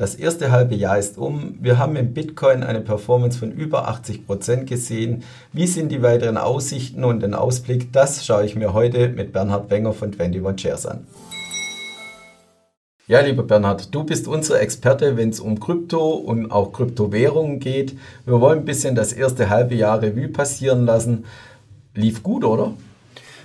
Das 0.00 0.14
erste 0.14 0.50
halbe 0.50 0.74
Jahr 0.74 0.96
ist 0.96 1.18
um. 1.18 1.58
Wir 1.60 1.76
haben 1.76 1.94
im 1.94 2.14
Bitcoin 2.14 2.62
eine 2.62 2.80
Performance 2.80 3.38
von 3.38 3.52
über 3.52 3.86
80 3.86 4.26
Prozent 4.26 4.66
gesehen. 4.66 5.24
Wie 5.52 5.66
sind 5.66 5.92
die 5.92 6.00
weiteren 6.00 6.38
Aussichten 6.38 7.04
und 7.04 7.20
den 7.20 7.34
Ausblick? 7.34 7.92
Das 7.92 8.24
schaue 8.24 8.46
ich 8.46 8.56
mir 8.56 8.72
heute 8.72 9.10
mit 9.10 9.34
Bernhard 9.34 9.68
Wenger 9.70 9.92
von 9.92 10.18
21 10.18 10.58
Shares 10.58 10.86
an. 10.86 11.06
Ja, 13.08 13.20
lieber 13.20 13.42
Bernhard, 13.42 13.94
du 13.94 14.04
bist 14.04 14.26
unser 14.26 14.58
Experte, 14.62 15.18
wenn 15.18 15.28
es 15.28 15.38
um 15.38 15.60
Krypto 15.60 16.12
und 16.12 16.50
auch 16.50 16.72
Kryptowährungen 16.72 17.60
geht. 17.60 17.98
Wir 18.24 18.40
wollen 18.40 18.60
ein 18.60 18.64
bisschen 18.64 18.94
das 18.94 19.12
erste 19.12 19.50
halbe 19.50 19.74
Jahr 19.74 20.00
Revue 20.00 20.28
passieren 20.28 20.86
lassen. 20.86 21.26
Lief 21.92 22.22
gut, 22.22 22.44
oder? 22.44 22.72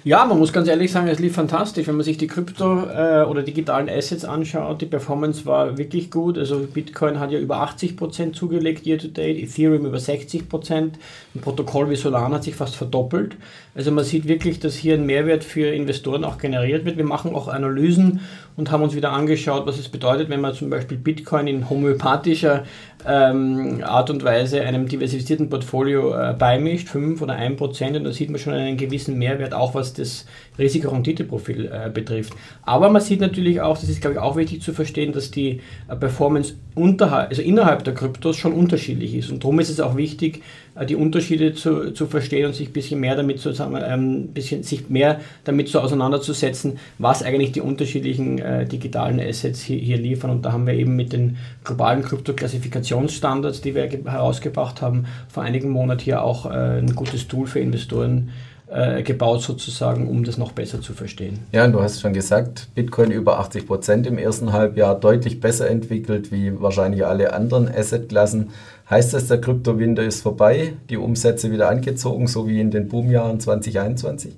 Ja, 0.08 0.24
man 0.24 0.38
muss 0.38 0.54
ganz 0.54 0.68
ehrlich 0.68 0.92
sagen, 0.92 1.08
es 1.08 1.18
lief 1.18 1.34
fantastisch. 1.34 1.88
Wenn 1.88 1.96
man 1.96 2.04
sich 2.04 2.20
die 2.20 2.28
Krypto- 2.28 2.86
äh, 2.86 3.26
oder 3.26 3.42
digitalen 3.42 3.90
Assets 3.90 4.24
anschaut, 4.24 4.80
die 4.80 4.86
Performance 4.86 5.48
war 5.48 5.80
wirklich 5.80 6.12
gut. 6.12 6.38
Also 6.38 6.60
Bitcoin 6.60 7.20
hat 7.20 7.32
ja 7.32 7.40
über 7.40 7.64
80% 7.64 8.34
zugelegt 8.34 8.86
year 8.86 9.00
to 9.00 9.08
date, 9.08 9.40
Ethereum 9.40 9.84
über 9.84 9.98
60%, 9.98 11.00
ein 11.34 11.42
Protokoll 11.42 11.90
wie 11.90 11.96
Solana 11.96 12.36
hat 12.36 12.44
sich 12.44 12.56
fast 12.56 12.76
verdoppelt. 12.76 13.36
Also 13.74 13.90
man 13.90 14.04
sieht 14.04 14.28
wirklich, 14.28 14.60
dass 14.60 14.76
hier 14.76 14.94
ein 14.94 15.08
Mehrwert 15.08 15.44
für 15.44 15.74
Investoren 15.74 16.24
auch 16.24 16.38
generiert 16.38 16.86
wird. 16.86 16.98
Wir 16.98 17.04
machen 17.04 17.34
auch 17.34 17.48
Analysen 17.48 18.20
und 18.58 18.70
haben 18.70 18.84
uns 18.84 18.94
wieder 18.94 19.12
angeschaut, 19.12 19.66
was 19.66 19.80
es 19.80 19.90
bedeutet, 19.90 20.30
wenn 20.30 20.40
man 20.40 20.54
zum 20.54 20.70
Beispiel 20.70 21.00
Bitcoin 21.00 21.48
in 21.48 21.68
homöopathischer 21.68 22.64
ähm, 23.08 23.84
Art 23.84 24.10
und 24.10 24.24
Weise 24.24 24.62
einem 24.62 24.88
diversifizierten 24.88 25.50
Portfolio 25.50 26.14
äh, 26.14 26.34
beimischt, 26.34 26.90
5 26.90 27.22
oder 27.22 27.34
1 27.34 27.58
Prozent, 27.58 27.98
und 27.98 28.04
da 28.04 28.12
sieht 28.12 28.30
man 28.30 28.40
schon 28.40 28.54
einen 28.54 28.78
gewissen 28.78 29.18
Mehrwert, 29.18 29.54
auch 29.54 29.76
was 29.76 29.94
das 29.94 30.26
Risiko-Rendite-Profil 30.58 31.72
äh, 31.72 31.90
betrifft. 31.90 32.34
Aber 32.64 32.90
man 32.90 33.02
sieht 33.02 33.22
natürlich 33.22 33.62
auch, 33.62 33.78
das 33.78 33.90
ist 33.90 34.02
glaube 34.02 34.16
ich 34.16 34.20
auch 34.20 34.36
wichtig 34.36 34.62
zu 34.62 34.74
verstehen, 34.74 35.14
dass 35.14 35.32
die 35.32 35.62
äh, 35.88 35.96
Performance 35.96 36.56
unterhalb, 36.76 37.30
also 37.30 37.42
innerhalb 37.42 37.84
der 37.84 37.94
Kryptos 37.94 38.38
schon 38.38 38.54
unterschiedlich 38.54 39.16
ist. 39.16 39.32
Und 39.32 39.44
darum 39.44 39.60
ist 39.60 39.70
es 39.70 39.80
auch 39.80 39.96
wichtig, 39.96 40.42
äh, 40.76 40.86
die 40.86 40.96
Unterschiede 40.96 41.54
zu, 41.54 41.92
zu 41.92 42.06
verstehen 42.06 42.48
und 42.48 42.56
sich 42.56 42.70
ein 42.70 42.74
bisschen 42.74 43.00
mehr 43.00 43.16
damit 43.16 43.40
zusammen, 43.40 43.82
ähm, 43.86 44.28
bisschen, 44.28 44.64
sich 44.64 44.90
mehr 44.90 45.22
damit 45.44 45.70
so 45.70 45.80
auseinanderzusetzen, 45.80 46.78
was 47.00 47.24
eigentlich 47.24 47.54
die 47.54 47.62
unterschiedlichen 47.62 48.40
äh, 48.40 48.66
digitalen 48.66 49.20
Assets 49.20 49.62
hier, 49.62 49.78
hier, 49.78 49.98
liefern. 49.98 50.30
Und 50.30 50.46
da 50.46 50.52
haben 50.52 50.68
wir 50.68 50.74
eben 50.74 50.96
mit 50.96 51.14
den 51.14 51.38
globalen 51.64 52.04
Kryptoklassifikationsstandards, 52.96 53.62
die 53.62 53.76
wir 53.76 53.90
herausgebracht 54.12 54.82
haben, 54.82 55.06
vor 55.28 55.44
einigen 55.44 55.70
Monaten 55.70 56.02
hier 56.02 56.24
auch 56.24 56.46
äh, 56.46 56.80
ein 56.80 56.96
gutes 56.96 57.28
Tool 57.28 57.48
für 57.48 57.60
Investoren 57.60 58.32
äh, 58.68 59.04
gebaut 59.04 59.42
sozusagen, 59.42 60.10
um 60.10 60.24
das 60.24 60.38
noch 60.38 60.52
besser 60.52 60.82
zu 60.82 60.94
verstehen. 60.94 61.40
Ja, 61.52 61.66
und 61.66 61.74
du 61.74 61.82
hast 61.82 62.02
schon 62.02 62.14
gesagt, 62.14 62.70
Bitcoin 62.74 63.12
über 63.12 63.40
80 63.40 63.68
Prozent 63.68 64.08
im 64.08 64.18
ersten 64.18 64.54
Halbjahr, 64.54 65.00
deutlich 65.00 65.40
besser 65.40 65.70
entwickelt 65.70 66.32
wie 66.32 66.60
wahrscheinlich 66.60 67.06
alle 67.06 67.34
anderen 67.34 67.68
Assetklassen. 67.68 68.50
Heißt 68.90 69.14
das, 69.14 69.28
der 69.28 69.42
Kryptowinter 69.42 70.04
ist 70.04 70.22
vorbei, 70.22 70.74
die 70.90 70.98
Umsätze 70.98 71.52
wieder 71.52 71.70
angezogen, 71.70 72.28
so 72.28 72.48
wie 72.48 72.60
in 72.60 72.72
den 72.72 72.88
Boomjahren 72.88 73.40
2021? 73.40 74.36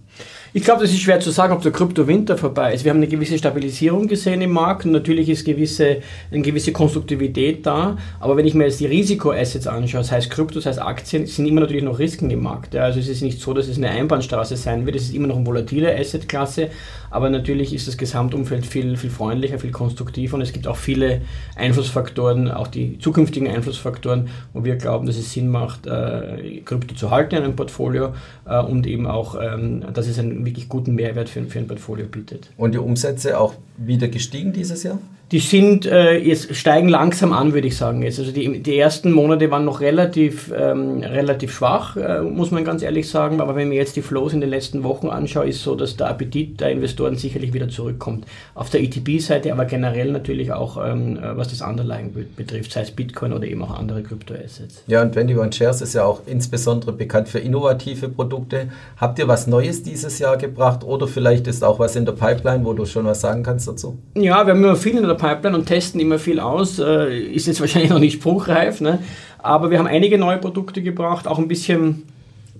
Ich 0.53 0.63
glaube, 0.63 0.81
das 0.81 0.91
ist 0.91 1.01
schwer 1.01 1.19
zu 1.19 1.29
sagen, 1.29 1.53
ob 1.53 1.61
der 1.61 1.71
Kryptowinter 1.71 2.37
vorbei 2.37 2.73
ist. 2.73 2.83
Wir 2.83 2.91
haben 2.91 2.97
eine 2.97 3.07
gewisse 3.07 3.37
Stabilisierung 3.37 4.07
gesehen 4.07 4.41
im 4.41 4.51
Markt 4.51 4.85
und 4.85 4.91
natürlich 4.91 5.29
ist 5.29 5.45
gewisse, 5.45 5.97
eine 6.31 6.41
gewisse 6.41 6.71
Konstruktivität 6.71 7.65
da. 7.65 7.97
Aber 8.19 8.37
wenn 8.37 8.47
ich 8.47 8.53
mir 8.53 8.63
jetzt 8.63 8.79
die 8.79 8.85
Risikoassets 8.85 9.67
anschaue, 9.67 10.01
das 10.01 10.11
heißt 10.11 10.29
Kryptos, 10.29 10.63
das 10.63 10.77
heißt 10.77 10.87
Aktien, 10.87 11.27
sind 11.27 11.45
immer 11.45 11.61
natürlich 11.61 11.83
noch 11.83 11.99
Risiken 11.99 12.31
im 12.31 12.41
Markt. 12.41 12.75
Also 12.75 12.99
es 12.99 13.07
ist 13.07 13.21
nicht 13.21 13.39
so, 13.39 13.53
dass 13.53 13.67
es 13.67 13.77
eine 13.77 13.89
Einbahnstraße 13.89 14.55
sein 14.55 14.85
wird. 14.85 14.95
Es 14.95 15.03
ist 15.03 15.13
immer 15.13 15.27
noch 15.27 15.35
eine 15.35 15.45
volatile 15.45 15.95
Assetklasse. 15.95 16.69
Aber 17.09 17.29
natürlich 17.29 17.73
ist 17.73 17.87
das 17.87 17.97
Gesamtumfeld 17.97 18.65
viel, 18.65 18.97
viel 18.97 19.09
freundlicher, 19.09 19.59
viel 19.59 19.71
konstruktiver 19.71 20.35
und 20.35 20.41
es 20.41 20.51
gibt 20.51 20.67
auch 20.67 20.75
viele 20.75 21.21
Einflussfaktoren, 21.55 22.51
auch 22.51 22.67
die 22.67 22.99
zukünftigen 22.99 23.47
Einflussfaktoren, 23.47 24.29
wo 24.53 24.65
wir 24.65 24.75
glauben, 24.75 25.07
dass 25.07 25.17
es 25.17 25.31
Sinn 25.31 25.49
macht, 25.49 25.87
äh, 25.87 26.61
Krypto 26.65 26.95
zu 26.95 27.11
halten 27.11 27.35
in 27.35 27.43
einem 27.43 27.55
Portfolio 27.55 28.13
äh, 28.45 28.59
und 28.59 28.87
eben 28.87 29.07
auch, 29.07 29.35
ähm, 29.41 29.85
dass 30.07 30.17
es 30.17 30.19
einen 30.19 30.45
wirklich 30.45 30.69
guten 30.69 30.95
Mehrwert 30.95 31.29
für, 31.29 31.43
für 31.45 31.59
ein 31.59 31.67
Portfolio 31.67 32.07
bietet. 32.07 32.49
Und 32.57 32.73
die 32.73 32.77
Umsätze 32.77 33.39
auch 33.39 33.55
wieder 33.77 34.07
gestiegen 34.07 34.53
dieses 34.53 34.83
Jahr? 34.83 34.99
Die 35.33 35.39
sind 35.39 35.85
äh, 35.85 36.17
jetzt 36.17 36.55
steigen 36.55 36.87
langsam 36.87 37.33
an, 37.33 37.53
würde 37.53 37.67
ich 37.67 37.75
sagen 37.75 38.01
jetzt. 38.01 38.17
Also 38.17 38.31
die, 38.31 38.59
die 38.61 38.77
ersten 38.77 39.11
Monate 39.11 39.51
waren 39.51 39.65
noch 39.65 39.81
relativ, 39.81 40.53
ähm, 40.57 41.03
relativ 41.03 41.53
schwach, 41.53 41.97
äh, 41.97 42.21
muss 42.21 42.51
man 42.51 42.63
ganz 42.63 42.81
ehrlich 42.81 43.09
sagen. 43.09 43.41
Aber 43.41 43.57
wenn 43.57 43.67
man 43.67 43.75
jetzt 43.75 43.97
die 43.97 44.01
Flows 44.01 44.31
in 44.31 44.39
den 44.39 44.49
letzten 44.49 44.83
Wochen 44.83 45.07
anschaut, 45.07 45.47
ist 45.47 45.61
so, 45.61 45.75
dass 45.75 45.97
der 45.97 46.07
Appetit 46.07 46.61
der 46.61 46.71
Investoren 46.71 47.17
sicherlich 47.17 47.51
wieder 47.51 47.67
zurückkommt. 47.67 48.25
Auf 48.55 48.69
der 48.69 48.81
ETB-Seite, 48.81 49.51
aber 49.51 49.65
generell 49.65 50.13
natürlich 50.13 50.53
auch, 50.53 50.77
ähm, 50.77 51.17
äh, 51.17 51.35
was 51.35 51.49
das 51.49 51.61
Underlying 51.61 52.13
betrifft, 52.37 52.71
sei 52.71 52.83
es 52.83 52.91
Bitcoin 52.91 53.33
oder 53.33 53.47
eben 53.47 53.61
auch 53.63 53.77
andere 53.77 54.03
Kryptoassets. 54.03 54.83
Ja, 54.87 55.01
und 55.01 55.17
21 55.17 55.57
Shares 55.57 55.81
ist 55.81 55.93
ja 55.93 56.05
auch 56.05 56.21
insbesondere 56.25 56.93
bekannt 56.93 57.27
für 57.27 57.39
innovative 57.39 58.07
Produkte. 58.07 58.69
Habt 58.95 59.19
ihr 59.19 59.27
was 59.27 59.45
Neues 59.45 59.83
dieses 59.83 60.19
Jahr 60.19 60.37
gebracht 60.37 60.85
oder 60.85 61.05
vielleicht 61.05 61.47
ist 61.47 61.65
auch 61.65 61.79
was 61.79 61.97
in 61.97 62.05
der 62.05 62.13
Pipeline, 62.13 62.63
wo 62.63 62.71
du 62.71 62.85
schon 62.85 63.03
was 63.03 63.19
sagen 63.19 63.43
kannst 63.43 63.67
dazu? 63.67 63.97
Ja, 64.15 64.45
wir 64.45 64.53
haben 64.53 64.63
immer 64.63 64.77
viel 64.77 64.97
in 64.97 65.05
der 65.05 65.16
Pipeline 65.17 65.57
und 65.57 65.65
testen 65.65 65.99
immer 65.99 66.19
viel 66.19 66.39
aus. 66.39 66.79
Äh, 66.79 67.19
ist 67.19 67.47
jetzt 67.47 67.59
wahrscheinlich 67.61 67.91
noch 67.91 67.99
nicht 67.99 68.13
spruchreif, 68.13 68.81
ne? 68.81 68.99
aber 69.39 69.71
wir 69.71 69.79
haben 69.79 69.87
einige 69.87 70.17
neue 70.17 70.37
Produkte 70.37 70.81
gebracht, 70.81 71.27
auch 71.27 71.39
ein 71.39 71.47
bisschen 71.47 72.03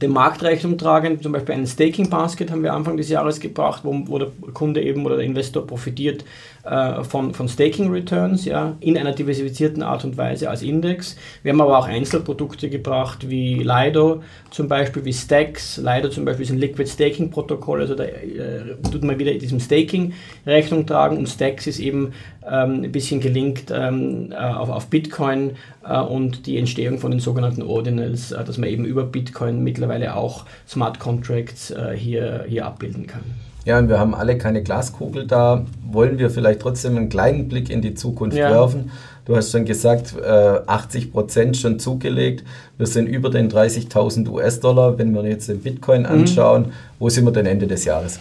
dem 0.01 0.11
Marktrechnung 0.11 0.77
tragen. 0.77 1.21
Zum 1.21 1.31
Beispiel 1.31 1.55
ein 1.55 1.67
Staking 1.67 2.09
Basket 2.09 2.51
haben 2.51 2.63
wir 2.63 2.73
Anfang 2.73 2.97
des 2.97 3.09
Jahres 3.09 3.39
gebracht, 3.39 3.81
wo, 3.83 3.93
wo 4.05 4.19
der 4.19 4.29
Kunde 4.53 4.81
eben 4.81 5.05
oder 5.05 5.17
der 5.17 5.25
Investor 5.25 5.65
profitiert 5.65 6.23
äh, 6.63 7.03
von, 7.03 7.33
von 7.33 7.47
Staking 7.47 7.91
Returns 7.91 8.45
ja, 8.45 8.75
in 8.79 8.97
einer 8.97 9.13
diversifizierten 9.13 9.81
Art 9.83 10.03
und 10.03 10.17
Weise 10.17 10.49
als 10.49 10.61
Index. 10.61 11.15
Wir 11.43 11.53
haben 11.53 11.61
aber 11.61 11.77
auch 11.79 11.87
Einzelprodukte 11.87 12.69
gebracht 12.69 13.29
wie 13.29 13.63
Lido 13.63 14.21
zum 14.51 14.67
Beispiel, 14.67 15.05
wie 15.05 15.13
Stacks. 15.13 15.77
Lido 15.77 16.09
zum 16.09 16.25
Beispiel 16.25 16.45
ist 16.45 16.51
ein 16.51 16.57
Liquid 16.57 16.89
Staking 16.89 17.29
Protokoll, 17.29 17.81
also 17.81 17.95
da 17.95 18.03
äh, 18.03 18.75
tut 18.91 19.03
man 19.03 19.17
wieder 19.17 19.33
diesem 19.33 19.59
Staking 19.59 20.13
Rechnung 20.45 20.85
tragen 20.85 21.17
und 21.17 21.27
Stacks 21.27 21.67
ist 21.67 21.79
eben 21.79 22.13
ähm, 22.45 22.83
ein 22.83 22.91
bisschen 22.91 23.19
gelinkt 23.19 23.71
ähm, 23.73 24.31
äh, 24.31 24.35
auf, 24.35 24.69
auf 24.69 24.87
Bitcoin 24.87 25.51
äh, 25.85 25.99
und 25.99 26.45
die 26.45 26.57
Entstehung 26.57 26.99
von 26.99 27.11
den 27.11 27.19
sogenannten 27.19 27.61
Ordinals, 27.61 28.31
äh, 28.31 28.43
dass 28.43 28.57
man 28.57 28.69
eben 28.69 28.85
über 28.85 29.03
Bitcoin 29.03 29.63
mittlerweile 29.63 29.86
auch 30.15 30.45
Smart 30.67 30.99
Contracts 30.99 31.71
äh, 31.71 31.95
hier, 31.95 32.45
hier 32.47 32.65
abbilden 32.65 33.07
kann. 33.07 33.23
Ja, 33.65 33.79
und 33.79 33.89
wir 33.89 33.99
haben 33.99 34.15
alle 34.15 34.37
keine 34.37 34.63
Glaskugel 34.63 35.27
da. 35.27 35.65
Wollen 35.85 36.17
wir 36.19 36.29
vielleicht 36.29 36.61
trotzdem 36.61 36.95
einen 36.95 37.09
kleinen 37.09 37.49
Blick 37.49 37.69
in 37.69 37.81
die 37.81 37.95
Zukunft 37.95 38.37
ja. 38.37 38.49
werfen? 38.49 38.91
Du 39.25 39.35
hast 39.35 39.51
schon 39.51 39.65
gesagt, 39.65 40.15
80 40.21 41.03
äh, 41.03 41.07
Prozent 41.07 41.57
schon 41.57 41.77
zugelegt. 41.77 42.45
Wir 42.77 42.87
sind 42.87 43.07
über 43.07 43.29
den 43.29 43.51
30.000 43.51 44.29
US-Dollar. 44.29 44.97
Wenn 44.97 45.13
wir 45.13 45.21
jetzt 45.25 45.49
den 45.49 45.59
Bitcoin 45.59 46.03
mhm. 46.03 46.07
anschauen, 46.07 46.61
mhm. 46.67 46.71
wo 46.99 47.09
sind 47.09 47.25
wir 47.25 47.33
denn 47.33 47.45
Ende 47.45 47.67
des 47.67 47.83
Jahres? 47.83 48.19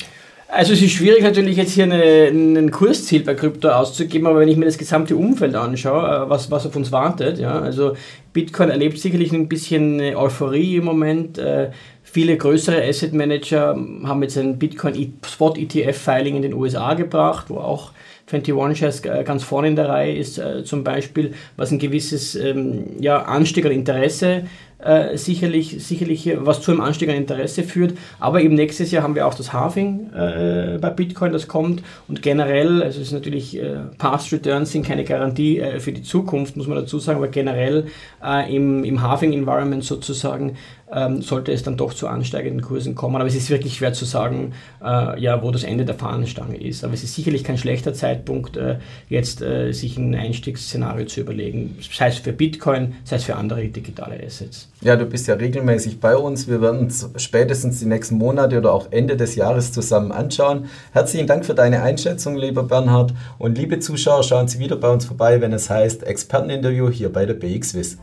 Also 0.48 0.74
es 0.74 0.82
ist 0.82 0.92
schwierig 0.92 1.22
natürlich 1.22 1.56
jetzt 1.56 1.72
hier 1.72 1.84
eine, 1.84 2.28
ein 2.28 2.70
Kursziel 2.70 3.24
bei 3.24 3.34
Krypto 3.34 3.68
auszugeben, 3.68 4.28
aber 4.28 4.38
wenn 4.40 4.48
ich 4.48 4.56
mir 4.56 4.66
das 4.66 4.78
gesamte 4.78 5.16
Umfeld 5.16 5.56
anschaue, 5.56 6.06
äh, 6.06 6.30
was, 6.30 6.50
was 6.50 6.66
auf 6.66 6.76
uns 6.76 6.92
wartet, 6.92 7.38
ja, 7.38 7.58
also 7.58 7.96
Bitcoin 8.32 8.70
erlebt 8.70 8.98
sicherlich 8.98 9.32
ein 9.32 9.48
bisschen 9.48 10.00
Euphorie 10.14 10.76
im 10.76 10.84
Moment. 10.84 11.38
Äh, 11.38 11.70
viele 12.04 12.36
größere 12.36 12.80
Asset 12.84 13.12
Manager 13.12 13.76
haben 14.04 14.22
jetzt 14.22 14.38
ein 14.38 14.58
Bitcoin 14.58 14.94
e- 14.94 15.10
Spot 15.26 15.54
ETF 15.56 15.96
Filing 15.96 16.36
in 16.36 16.42
den 16.42 16.54
USA 16.54 16.94
gebracht, 16.94 17.46
wo 17.48 17.56
auch 17.56 17.90
21 18.30 18.78
Shares 18.78 19.04
äh, 19.04 19.24
ganz 19.24 19.42
vorne 19.42 19.68
in 19.68 19.76
der 19.76 19.88
Reihe 19.88 20.16
ist, 20.16 20.40
zum 20.64 20.84
Beispiel, 20.84 21.34
was 21.56 21.72
ein 21.72 21.78
gewisses 21.80 22.36
ähm, 22.36 22.84
ja, 23.00 23.22
Anstieg 23.22 23.66
an 23.66 23.72
Interesse 23.72 24.44
äh, 24.86 25.16
sicherlich, 25.16 25.84
sicherlich 25.84 26.30
was 26.36 26.62
zu 26.62 26.70
einem 26.70 26.80
Anstieg 26.80 27.08
an 27.08 27.16
Interesse 27.16 27.62
führt. 27.64 27.94
Aber 28.20 28.40
eben 28.40 28.54
nächstes 28.54 28.90
Jahr 28.90 29.02
haben 29.02 29.14
wir 29.14 29.26
auch 29.26 29.34
das 29.34 29.52
Halving 29.52 30.12
äh, 30.12 30.78
bei 30.80 30.90
Bitcoin, 30.90 31.32
das 31.32 31.48
kommt. 31.48 31.82
Und 32.08 32.22
generell, 32.22 32.82
also 32.82 33.00
es 33.00 33.08
ist 33.08 33.12
natürlich, 33.12 33.58
äh, 33.58 33.76
Past 33.98 34.32
Returns 34.32 34.72
sind 34.72 34.86
keine 34.86 35.04
Garantie 35.04 35.58
äh, 35.58 35.80
für 35.80 35.92
die 35.92 36.02
Zukunft, 36.02 36.56
muss 36.56 36.66
man 36.66 36.78
dazu 36.78 36.98
sagen, 36.98 37.18
aber 37.18 37.28
generell 37.28 37.86
äh, 38.24 38.54
im, 38.54 38.84
im 38.84 39.02
Halving-Environment 39.02 39.84
sozusagen 39.84 40.56
ähm, 40.92 41.22
sollte 41.22 41.52
es 41.52 41.62
dann 41.62 41.76
doch 41.76 41.92
zu 41.92 42.06
ansteigenden 42.06 42.62
Kursen 42.62 42.94
kommen. 42.94 43.16
Aber 43.16 43.26
es 43.26 43.34
ist 43.34 43.50
wirklich 43.50 43.74
schwer 43.74 43.92
zu 43.92 44.04
sagen, 44.04 44.52
äh, 44.82 45.20
ja, 45.20 45.42
wo 45.42 45.50
das 45.50 45.64
Ende 45.64 45.84
der 45.84 45.94
Fahnenstange 45.94 46.56
ist. 46.56 46.84
Aber 46.84 46.94
es 46.94 47.02
ist 47.02 47.14
sicherlich 47.14 47.44
kein 47.44 47.58
schlechter 47.58 47.94
Zeitpunkt, 47.94 48.56
äh, 48.56 48.78
jetzt 49.08 49.42
äh, 49.42 49.72
sich 49.72 49.96
ein 49.96 50.14
Einstiegsszenario 50.14 51.06
zu 51.06 51.20
überlegen, 51.20 51.76
sei 51.92 52.08
es 52.08 52.18
für 52.18 52.32
Bitcoin, 52.32 52.94
sei 53.04 53.16
es 53.16 53.24
für 53.24 53.36
andere 53.36 53.66
digitale 53.68 54.22
Assets. 54.24 54.68
Ja, 54.86 54.94
du 54.94 55.04
bist 55.04 55.26
ja 55.26 55.34
regelmäßig 55.34 55.98
bei 55.98 56.16
uns. 56.16 56.46
Wir 56.46 56.60
werden 56.62 56.78
uns 56.78 57.10
spätestens 57.16 57.80
die 57.80 57.86
nächsten 57.86 58.18
Monate 58.18 58.58
oder 58.58 58.72
auch 58.72 58.86
Ende 58.92 59.16
des 59.16 59.34
Jahres 59.34 59.72
zusammen 59.72 60.12
anschauen. 60.12 60.66
Herzlichen 60.92 61.26
Dank 61.26 61.44
für 61.44 61.54
deine 61.54 61.82
Einschätzung, 61.82 62.36
lieber 62.36 62.62
Bernhard. 62.62 63.12
Und 63.36 63.58
liebe 63.58 63.80
Zuschauer, 63.80 64.22
schauen 64.22 64.46
Sie 64.46 64.60
wieder 64.60 64.76
bei 64.76 64.88
uns 64.88 65.04
vorbei, 65.04 65.40
wenn 65.40 65.52
es 65.52 65.68
heißt 65.68 66.04
Experteninterview 66.04 66.88
hier 66.88 67.12
bei 67.12 67.26
der 67.26 67.34
BXWIS. 67.34 67.98